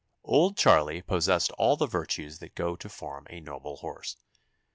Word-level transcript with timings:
Old 0.23 0.57
Charlie 0.57 1.03
possessed 1.03 1.51
all 1.59 1.75
the 1.77 1.85
virtues 1.85 2.39
that 2.39 2.55
go 2.55 2.75
to 2.75 2.89
form 2.89 3.27
a 3.29 3.39
"noble 3.39 3.75
horse." 3.75 4.17